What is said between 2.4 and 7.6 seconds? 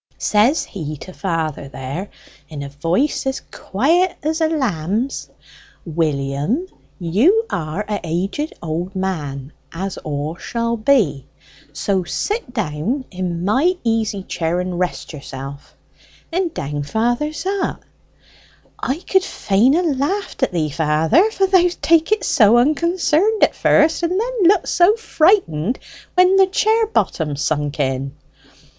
in a voice as quiet as a lamb's, 'William, you